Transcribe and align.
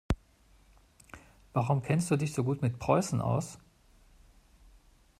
Warum 1.53 1.83
kennst 1.83 2.09
du 2.09 2.15
dich 2.15 2.33
so 2.33 2.43
gut 2.43 2.63
mit 2.63 2.79
Preußen 2.79 3.21
aus? 3.21 3.59